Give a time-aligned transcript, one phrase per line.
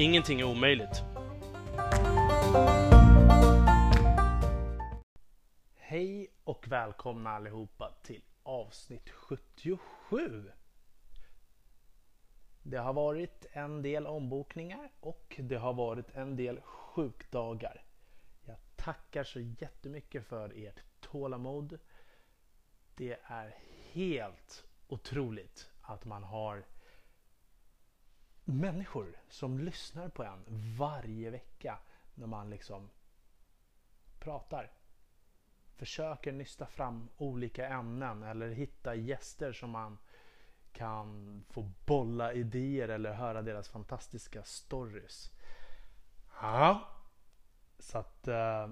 [0.00, 1.02] Ingenting är omöjligt.
[5.74, 10.52] Hej och välkomna allihopa till avsnitt 77.
[12.62, 17.84] Det har varit en del ombokningar och det har varit en del sjukdagar.
[18.44, 21.78] Jag tackar så jättemycket för ert tålamod.
[22.94, 23.56] Det är
[23.92, 26.64] helt otroligt att man har
[28.48, 30.44] människor som lyssnar på en
[30.78, 31.78] varje vecka
[32.14, 32.90] när man liksom
[34.18, 34.72] pratar.
[35.76, 39.98] Försöker nysta fram olika ämnen eller hitta gäster som man
[40.72, 45.30] kan få bolla idéer eller höra deras fantastiska stories.
[46.40, 46.88] Ja,
[47.78, 48.70] så att eh,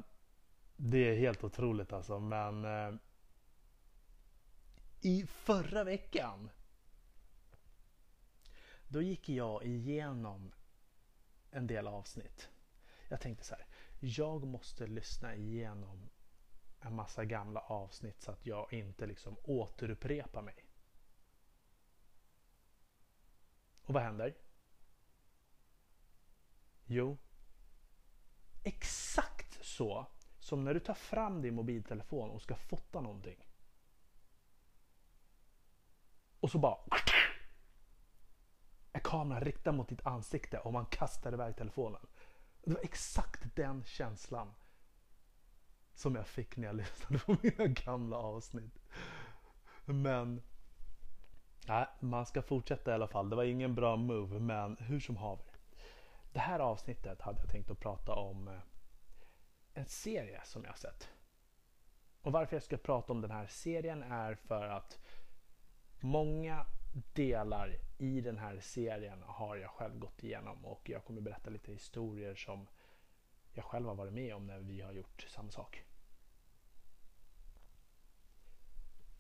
[0.77, 2.21] det är helt otroligt alltså.
[2.21, 2.95] Men eh,
[5.01, 6.51] i förra veckan
[8.97, 10.53] då gick jag igenom
[11.51, 12.51] en del avsnitt.
[13.09, 13.67] Jag tänkte så här.
[14.01, 16.11] Jag måste lyssna igenom
[16.81, 20.67] en massa gamla avsnitt så att jag inte liksom återupprepar mig.
[23.83, 24.35] Och vad händer?
[26.85, 27.19] Jo,
[28.63, 30.07] exakt så
[30.39, 33.47] som när du tar fram din mobiltelefon och ska fota någonting.
[36.41, 36.79] Och så bara
[38.97, 42.07] är kameran riktad mot ditt ansikte och man kastar iväg telefonen.
[42.65, 44.55] Det var exakt den känslan
[45.95, 48.79] som jag fick när jag lyssnade på mina gamla avsnitt.
[49.85, 50.43] Men
[51.69, 53.31] nej, man ska fortsätta i alla fall.
[53.31, 55.47] Det var ingen bra move, men hur som haver.
[56.33, 58.61] Det här avsnittet hade jag tänkt att prata om eh,
[59.75, 61.09] en serie som jag har sett.
[62.23, 64.99] Och varför jag ska prata om den här serien är för att
[66.01, 66.67] många
[67.13, 71.73] delar i den här serien har jag själv gått igenom och jag kommer berätta lite
[71.73, 72.67] historier som
[73.53, 75.85] jag själv har varit med om när vi har gjort samma sak.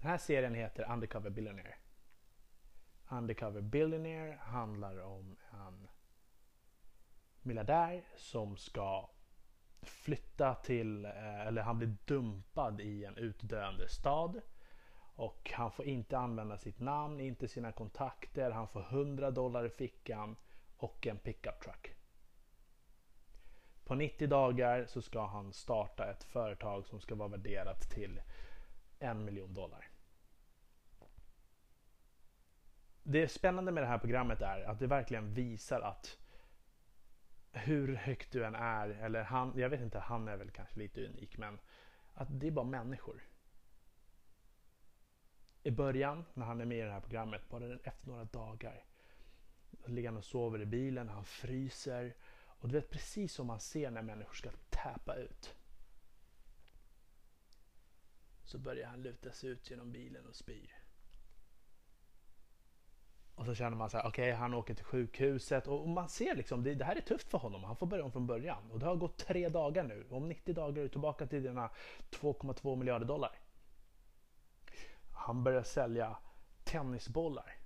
[0.01, 1.75] Den här serien heter Undercover Billionaire.
[3.09, 5.89] Undercover Billionaire handlar om en
[7.43, 9.11] miljardär som ska
[9.83, 14.41] flytta till, eh, eller han blir dumpad i en utdöende stad
[15.17, 18.51] och han får inte använda sitt namn, inte sina kontakter.
[18.51, 20.37] Han får 100 dollar i fickan
[20.77, 21.93] och en pickup truck.
[23.85, 28.21] På 90 dagar så ska han starta ett företag som ska vara värderat till
[28.99, 29.89] en miljon dollar.
[33.03, 36.19] Det spännande med det här programmet är att det verkligen visar att
[37.53, 41.07] hur högt du än är, eller han, jag vet inte, han är väl kanske lite
[41.07, 41.59] unik, men
[42.15, 43.23] att det är bara människor
[45.67, 48.85] i början när han är med i det här programmet, bara efter några dagar.
[49.71, 52.15] Då ligger han och sover i bilen, han fryser.
[52.47, 55.55] Och du vet precis som man ser när människor ska täpa ut.
[58.45, 60.75] Så börjar han luta sig ut genom bilen och spyr.
[63.35, 66.35] Och så känner man så här, okej okay, han åker till sjukhuset och man ser
[66.37, 67.65] liksom, det, det, här är tufft för honom.
[67.65, 68.71] Han får börja om från början.
[68.71, 70.07] Och det har gått tre dagar nu.
[70.11, 71.71] Om 90 dagar är du tillbaka till dina
[72.11, 73.46] 2,2 miljarder dollar.
[75.27, 76.17] Han börjar sälja
[76.65, 77.57] tennisbollar.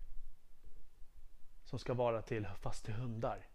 [1.64, 3.46] Som ska vara till fast till hundar.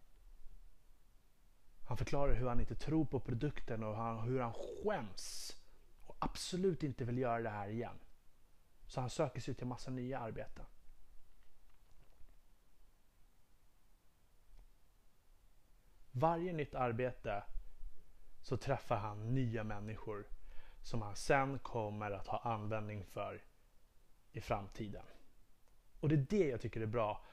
[1.86, 5.56] Han förklarar hur han inte tror på produkten och hur han skäms.
[6.04, 8.00] Och absolut inte vill göra det här igen.
[8.88, 10.66] Så han söker sig till massa nya arbeten.
[16.12, 17.44] Varje nytt arbete
[18.42, 20.28] så träffar han nya människor
[20.82, 23.42] som han sen kommer att ha användning för
[24.36, 25.06] i framtiden.
[26.00, 27.24] Och det är det jag tycker är bra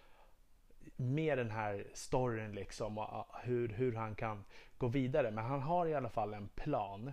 [0.97, 4.45] med den här storyn liksom och hur, hur han kan
[4.79, 5.31] gå vidare.
[5.31, 7.13] Men han har i alla fall en plan.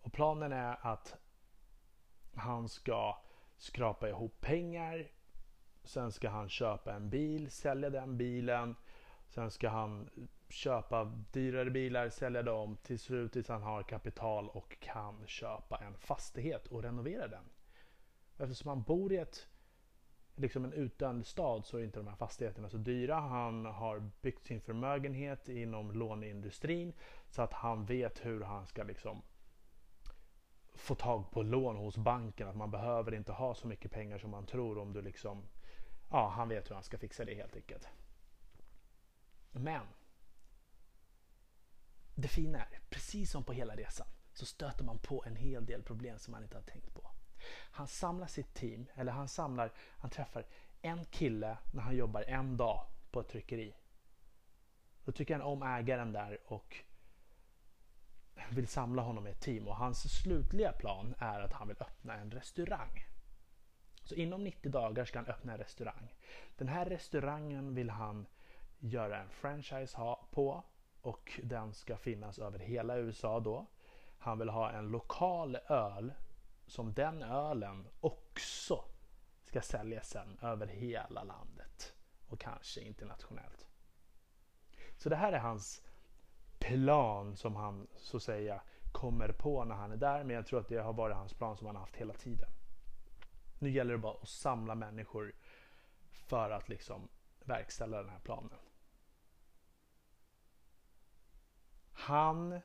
[0.00, 1.16] Och planen är att
[2.34, 3.22] han ska
[3.56, 5.10] skrapa ihop pengar.
[5.84, 8.76] Sen ska han köpa en bil, sälja den bilen.
[9.28, 10.10] Sen ska han
[10.48, 15.94] köpa dyrare bilar, sälja dem till slut tills han har kapital och kan köpa en
[15.94, 17.44] fastighet och renovera den.
[18.38, 19.48] Eftersom han bor i ett
[20.34, 23.14] liksom en utdöende stad så är inte de här fastigheterna så dyra.
[23.14, 26.92] Han har byggt sin förmögenhet inom låneindustrin
[27.30, 29.22] så att han vet hur han ska liksom
[30.74, 32.48] få tag på lån hos banken.
[32.48, 35.48] Att man behöver inte ha så mycket pengar som man tror om du liksom
[36.10, 37.88] Ja, han vet hur han ska fixa det helt enkelt.
[39.50, 39.86] Men
[42.14, 45.82] det fina är, precis som på hela resan, så stöter man på en hel del
[45.82, 47.10] problem som man inte har tänkt på.
[47.50, 50.44] Han samlar sitt team, eller han samlar, han träffar
[50.82, 53.74] en kille när han jobbar en dag på ett tryckeri.
[55.04, 56.76] Då tycker han om ägaren där och
[58.50, 62.14] vill samla honom i ett team och hans slutliga plan är att han vill öppna
[62.14, 63.04] en restaurang.
[64.04, 66.14] Så inom 90 dagar ska han öppna en restaurang.
[66.56, 68.26] Den här restaurangen vill han
[68.78, 70.64] göra en franchise på
[71.00, 73.66] och den ska finnas över hela USA då.
[74.18, 76.12] Han vill ha en lokal öl
[76.72, 78.84] som den ölen också
[79.42, 81.94] ska säljas sen över hela landet
[82.28, 83.66] och kanske internationellt.
[84.96, 85.82] Så det här är hans
[86.58, 90.60] plan som han så att säga kommer på när han är där men jag tror
[90.60, 92.50] att det har varit hans plan som han haft hela tiden.
[93.58, 95.34] Nu gäller det bara att samla människor
[96.10, 97.08] för att liksom
[97.44, 98.58] verkställa den här planen.
[101.92, 102.60] Han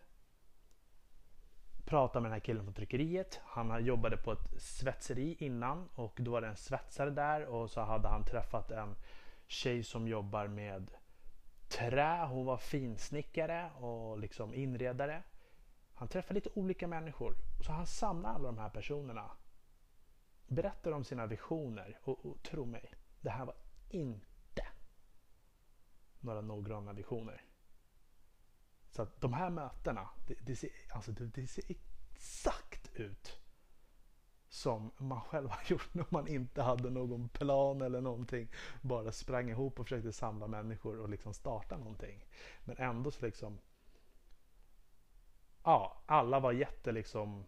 [1.88, 3.40] pratar med den här killen på tryckeriet.
[3.44, 7.82] Han jobbade på ett svetseri innan och då var det en svetsare där och så
[7.82, 8.96] hade han träffat en
[9.48, 10.92] tjej som jobbar med
[11.68, 12.26] trä.
[12.26, 15.24] Hon var finsnickare och liksom inredare.
[15.94, 17.36] Han träffar lite olika människor.
[17.66, 19.32] Så han samlar alla de här personerna.
[20.48, 22.00] Berättar om sina visioner.
[22.04, 23.56] Och, och tro mig, det här var
[23.90, 24.68] inte
[26.20, 27.42] några noggranna visioner.
[28.98, 33.40] Så att de här mötena, det, det, ser, alltså det, det ser exakt ut
[34.50, 38.48] som man själv har gjort när man inte hade någon plan eller någonting.
[38.82, 42.26] Bara sprang ihop och försökte samla människor och liksom starta någonting.
[42.66, 43.60] Men ändå så liksom.
[45.64, 47.46] Ja, alla var jätte liksom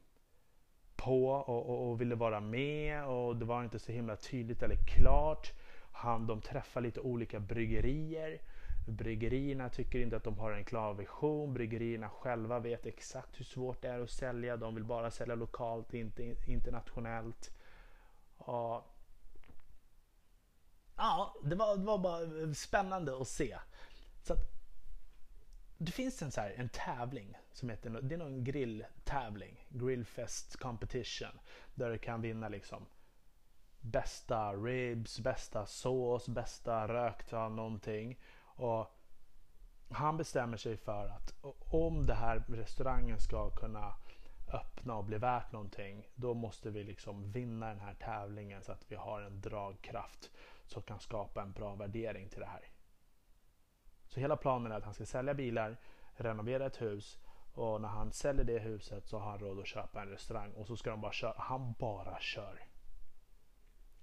[0.96, 4.86] på och, och, och ville vara med och det var inte så himla tydligt eller
[4.88, 5.54] klart.
[5.92, 8.42] Han, de träffade lite olika bryggerier
[8.88, 11.54] Bryggerierna tycker inte att de har en klar vision.
[11.54, 14.58] Bryggerierna själva vet exakt hur svårt det är att sälja.
[14.58, 17.52] De vill bara sälja lokalt, inte internationellt.
[18.38, 18.84] Och
[20.96, 23.58] ja, det var, det var bara spännande att se.
[24.24, 24.40] Så att,
[25.78, 29.68] det finns en, så här, en tävling som heter det är någon grilltävling.
[29.70, 31.40] Grillfest competition.
[31.76, 32.86] Där du kan vinna liksom
[33.82, 38.20] bästa ribs, bästa sås, bästa rökta någonting.
[38.60, 38.96] Och
[39.90, 43.94] han bestämmer sig för att om det här restaurangen ska kunna
[44.54, 48.86] öppna och bli värt någonting, då måste vi liksom vinna den här tävlingen så att
[48.92, 50.32] vi har en dragkraft
[50.66, 52.72] som kan skapa en bra värdering till det här.
[54.08, 55.78] Så hela planen är att han ska sälja bilar,
[56.14, 57.20] renovera ett hus
[57.54, 60.68] och när han säljer det huset så har han råd att köpa en restaurang och
[60.68, 61.36] så ska de bara köra.
[61.38, 62.68] Han bara kör.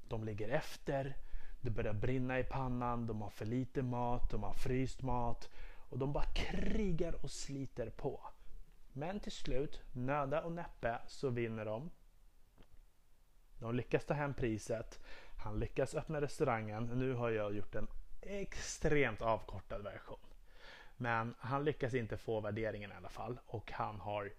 [0.09, 1.17] De ligger efter.
[1.61, 5.50] Det börjar brinna i pannan, de har för lite mat, de har fryst mat
[5.91, 8.20] och de bara krigar och sliter på.
[8.93, 11.91] Men till slut, nöda och näppe, så vinner de.
[13.58, 15.00] De lyckas ta hem priset.
[15.37, 16.85] Han lyckas öppna restaurangen.
[16.85, 17.88] Nu har jag gjort en
[18.20, 20.19] extremt avkortad version.
[20.97, 24.33] Men han lyckas inte få värderingen i alla fall och han, har,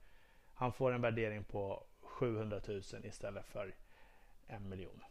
[0.54, 3.76] han får en värdering på 700 000 istället för
[4.48, 5.04] en miljon.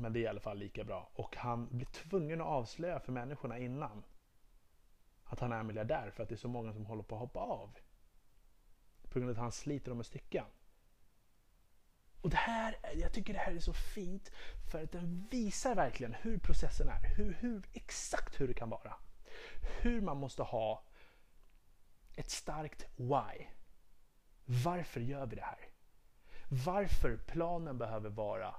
[0.00, 1.10] Men det är i alla fall lika bra.
[1.14, 4.04] Och han blir tvungen att avslöja för människorna innan
[5.24, 7.40] att han är miljardär för att det är så många som håller på att hoppa
[7.40, 7.78] av.
[9.02, 10.44] På grund av att han sliter dem i stycken.
[12.22, 14.32] Och det här, jag tycker det här är så fint
[14.72, 17.16] för att den visar verkligen hur processen är.
[17.16, 18.94] Hur, hur, exakt hur det kan vara.
[19.80, 20.84] Hur man måste ha
[22.16, 23.46] ett starkt why.
[24.44, 25.68] Varför gör vi det här?
[26.64, 28.54] Varför planen behöver vara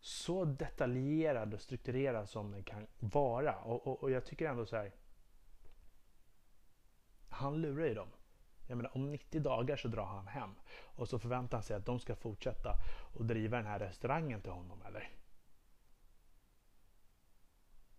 [0.00, 3.56] så detaljerad och strukturerad som den kan vara.
[3.56, 4.92] Och, och, och jag tycker ändå så här.
[7.28, 8.08] Han lurar ju dem.
[8.66, 11.86] Jag menar, om 90 dagar så drar han hem och så förväntar han sig att
[11.86, 12.74] de ska fortsätta
[13.14, 15.10] och driva den här restaurangen till honom eller?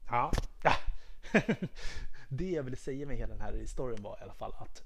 [0.09, 0.31] Ja,
[2.29, 4.83] det jag ville säga med hela den här historien var i alla fall att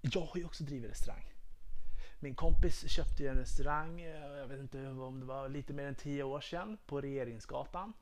[0.00, 1.29] jag har ju också drivit restaurang.
[2.22, 5.94] Min kompis köpte en restaurang, eh, jag vet inte om det var lite mer än
[5.94, 7.92] tio år sedan, på Regeringsgatan.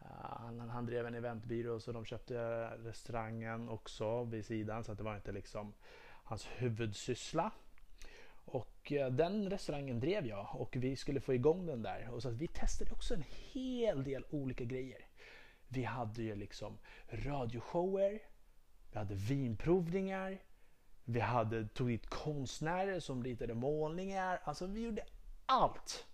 [0.00, 4.98] Eh, han, han drev en eventbyrå så de köpte restaurangen också vid sidan så att
[4.98, 5.72] det var inte liksom
[6.24, 7.50] hans huvudsyssla.
[8.44, 12.08] Och eh, den restaurangen drev jag och vi skulle få igång den där.
[12.10, 15.06] Och så att vi testade också en hel del olika grejer.
[15.68, 18.20] Vi hade ju liksom radioshower,
[18.92, 20.38] vi hade vinprovningar,
[21.04, 24.40] vi hade, tog hit konstnärer som ritade målningar.
[24.44, 25.04] Alltså vi gjorde
[25.46, 26.06] allt.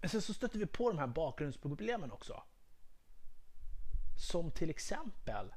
[0.00, 2.42] Men sen så stötte vi på de här bakgrundsproblemen också.
[4.16, 5.54] Som till exempel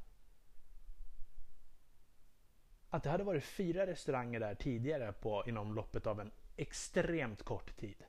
[2.89, 7.77] att det hade varit fyra restauranger där tidigare på, inom loppet av en extremt kort
[7.77, 8.05] tid.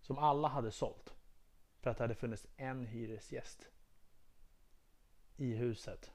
[0.00, 1.14] Som alla hade sålt.
[1.80, 3.68] För att det hade funnits en hyresgäst
[5.36, 6.12] i huset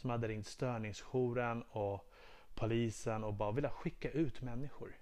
[0.00, 2.10] som hade ringt störningsjouren och
[2.54, 4.96] polisen och bara ville skicka ut människor.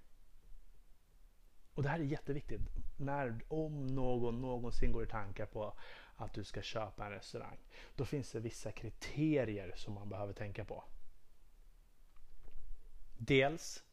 [1.74, 2.60] Och det här är jätteviktigt.
[2.96, 5.74] När, om någon någonsin går i tankar på
[6.16, 7.58] att du ska köpa en restaurang.
[7.94, 10.84] Då finns det vissa kriterier som man behöver tänka på.
[13.18, 13.84] Dels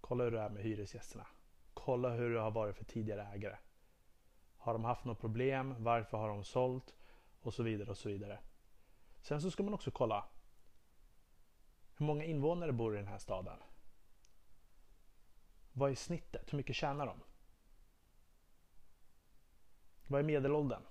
[0.00, 1.26] kolla hur det är med hyresgästerna.
[1.74, 3.56] Kolla hur det har varit för tidigare ägare.
[4.56, 5.74] Har de haft något problem?
[5.78, 6.94] Varför har de sålt?
[7.40, 8.38] Och så vidare och så vidare.
[9.28, 10.24] Sen så ska man också kolla
[11.96, 13.58] hur många invånare bor i den här staden?
[15.72, 16.52] Vad är snittet?
[16.52, 17.20] Hur mycket tjänar de?
[20.06, 20.82] Vad är medelåldern?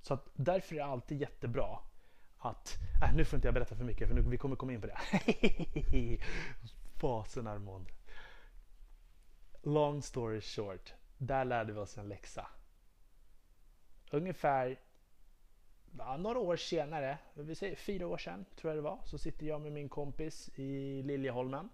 [0.00, 1.78] Så att därför är det alltid jättebra
[2.38, 2.74] att...
[3.02, 4.86] Äh, nu får inte jag berätta för mycket för nu, vi kommer komma in på
[4.86, 4.98] det.
[7.00, 7.88] Fasen Armand.
[9.62, 10.94] Long story short.
[11.18, 12.46] Där lärde vi oss en läxa.
[14.10, 14.85] Ungefär
[15.98, 19.46] ja, några år senare, vi säger fyra år sedan tror jag det var, så sitter
[19.46, 21.68] jag med min kompis i Liljeholmen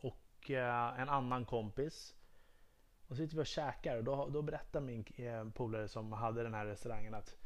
[0.00, 2.14] och eh, en annan kompis.
[3.08, 6.42] Och så sitter vi och käkar och då, då berättar min eh, polare som hade
[6.42, 7.36] den här restaurangen att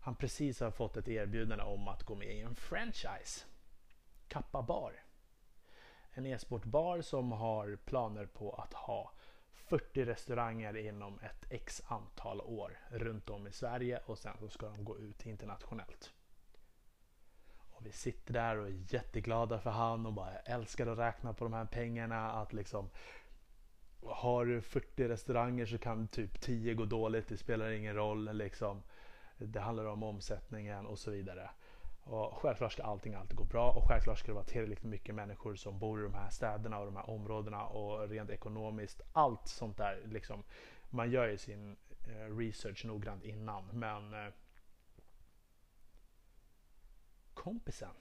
[0.00, 3.44] han precis har fått ett erbjudande om att gå med i en franchise.
[4.28, 5.04] Kappa Bar.
[6.10, 9.12] En e-sportbar som har planer på att ha
[9.64, 14.68] 40 restauranger inom ett x antal år runt om i Sverige och sen så ska
[14.68, 16.12] de gå ut internationellt.
[17.70, 21.44] Och vi sitter där och är jätteglada för han och bara älskar att räkna på
[21.44, 22.30] de här pengarna.
[22.30, 22.90] Att liksom
[24.06, 28.36] har du 40 restauranger så kan typ 10 gå dåligt, det spelar ingen roll.
[28.36, 28.82] Liksom.
[29.38, 31.50] Det handlar om omsättningen och så vidare.
[32.04, 35.54] Och självklart ska allting alltid gå bra och självklart ska det vara tillräckligt mycket människor
[35.54, 39.76] som bor i de här städerna och de här områdena och rent ekonomiskt allt sånt
[39.76, 40.02] där.
[40.06, 40.44] Liksom,
[40.90, 44.32] man gör ju sin eh, research noggrant innan men eh,
[47.34, 47.94] kompisen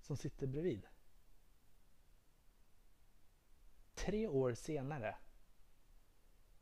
[0.00, 0.86] som sitter bredvid.
[3.94, 5.16] Tre år senare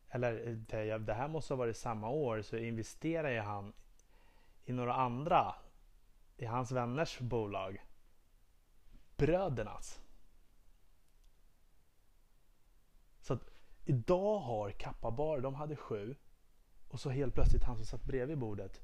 [0.09, 3.73] eller eh, det, här måste ha varit samma år så investerar ju han
[4.68, 5.54] i några andra
[6.37, 7.84] i hans vänners bolag.
[9.16, 10.00] Brödernas.
[13.20, 13.50] Så att
[13.84, 16.16] idag har Kappa Bar, de hade sju
[16.88, 18.80] och så helt plötsligt han som satt bredvid bordet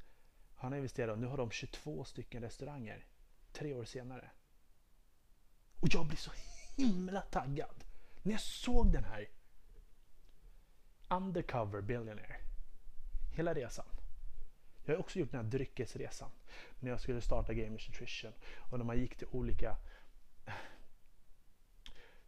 [0.65, 3.07] han har investerat och nu har de 22 stycken restauranger
[3.53, 4.31] tre år senare.
[5.81, 6.31] Och jag blir så
[6.77, 7.85] himla taggad
[8.23, 9.29] när jag såg den här
[11.09, 12.37] Undercover Billionaire.
[13.33, 13.87] Hela resan.
[14.85, 16.31] Jag har också gjort den här dryckesresan.
[16.81, 18.33] När jag skulle starta Gamers Nutrition.
[18.71, 19.77] Och när man gick till olika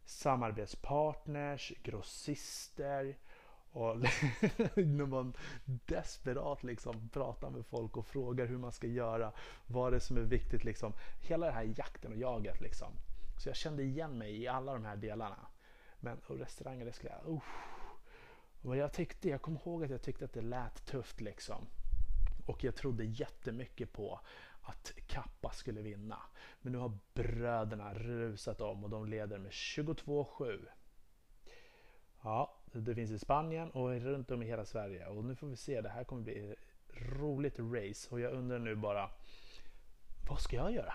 [0.05, 3.17] samarbetspartners, grossister
[3.71, 3.97] och
[4.75, 5.33] när man
[5.65, 9.31] desperat liksom pratar med folk och frågar hur man ska göra.
[9.67, 10.93] Vad det är som är viktigt liksom.
[11.21, 12.93] Hela den här jakten och jaget liksom.
[13.43, 15.47] Så jag kände igen mig i alla de här delarna.
[15.99, 17.33] Men och restauranger, det skulle jag...
[17.33, 17.41] Uh.
[18.61, 21.67] Och jag tyckte, jag kommer ihåg att jag tyckte att det lät tufft liksom.
[22.47, 24.19] Och jag trodde jättemycket på
[24.61, 26.19] att Kappa skulle vinna.
[26.61, 30.67] Men nu har bröderna rusat om och de leder med 22-7.
[32.21, 35.07] Ja, det finns i Spanien och runt om i hela Sverige.
[35.07, 38.09] Och nu får vi se, det här kommer bli ett roligt race.
[38.09, 39.09] Och jag undrar nu bara,
[40.29, 40.93] vad ska jag göra?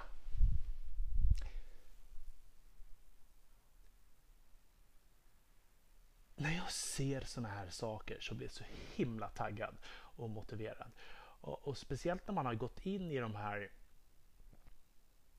[6.36, 10.92] När jag ser såna här saker så blir jag så himla taggad och motiverad.
[11.42, 13.70] Och, och, speciellt när man har gått in i de här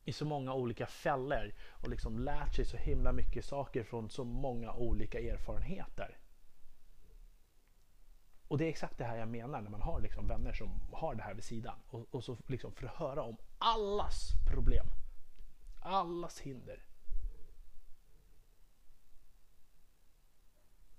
[0.04, 4.24] i så många olika fällor och liksom lärt sig så himla mycket saker från så
[4.24, 6.18] många olika erfarenheter.
[8.48, 11.16] Och det är exakt det här jag menar när man har liksom vänner som har
[11.16, 14.88] det här vid sidan och, och så liksom för att höra om allas problem.
[15.82, 16.84] Allas hinder.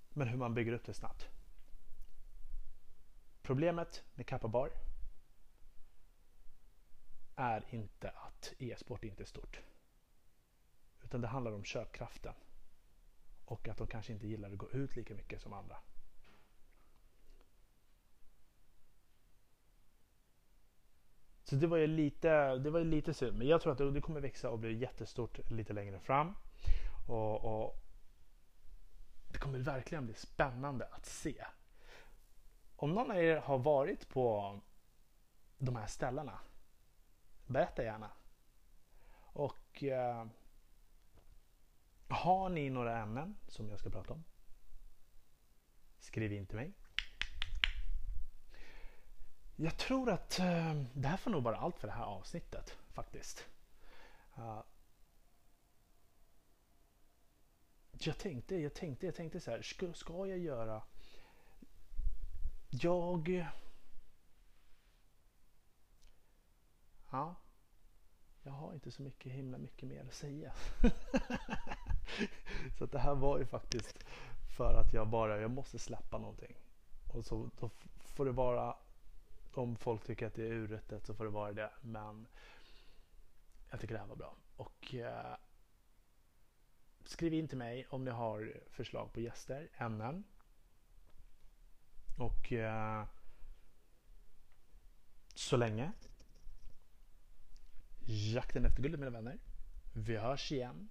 [0.08, 1.28] Men hur man bygger upp det snabbt.
[3.42, 4.70] Problemet med Kappa Bar
[7.36, 9.60] är inte att e-sport inte är stort.
[11.02, 12.34] Utan det handlar om köpkraften.
[13.44, 15.76] Och att de kanske inte gillar att gå ut lika mycket som andra.
[21.44, 23.38] Så det var ju lite, det var ju lite synd.
[23.38, 26.34] Men jag tror att det kommer växa och bli jättestort lite längre fram.
[27.08, 27.76] Och, och
[29.32, 31.44] det kommer verkligen bli spännande att se.
[32.76, 34.58] Om någon av er har varit på
[35.58, 36.38] de här ställena,
[37.46, 38.10] berätta gärna.
[39.32, 40.26] Och eh,
[42.08, 44.24] har ni några ämnen som jag ska prata om?
[45.98, 46.72] Skriv in till mig.
[49.56, 53.46] Jag tror att eh, det här får nog vara allt för det här avsnittet faktiskt.
[54.38, 54.62] Uh,
[57.98, 59.62] jag tänkte, jag tänkte, jag tänkte så här.
[59.62, 60.82] Ska, ska jag göra?
[62.70, 63.46] Jag...
[67.14, 67.34] Ja.
[68.42, 70.52] Jag har inte så mycket himla mycket mer att säga.
[72.78, 74.04] så att det här var ju faktiskt
[74.56, 76.56] för att jag bara, jag måste släppa någonting.
[77.12, 77.70] Och så då
[78.14, 78.76] får det vara,
[79.54, 81.70] om folk tycker att det är urrättet så får det vara det.
[81.80, 82.26] Men
[83.70, 84.36] jag tycker det här var bra.
[84.56, 85.36] Och eh,
[87.04, 90.24] skriv in till mig om ni har förslag på gäster, ämnen.
[92.18, 93.04] Och eh,
[95.34, 95.92] så länge.
[98.06, 99.38] Jakten efter guldet mina vänner.
[99.92, 100.88] Vi hörs igen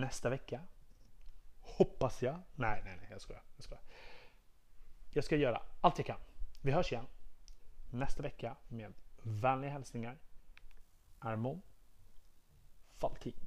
[0.00, 0.60] nästa vecka.
[1.60, 2.40] Hoppas jag.
[2.54, 3.42] Nej, nej, nej, jag skojar.
[3.56, 3.82] Jag, skojar.
[5.10, 6.20] jag ska göra allt jag kan.
[6.62, 7.06] Vi hörs igen
[7.90, 10.18] nästa vecka med vänliga hälsningar.
[11.18, 11.62] Armon
[12.92, 13.46] Falkin.